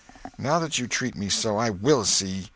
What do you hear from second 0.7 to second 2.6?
you treat me so, I will see."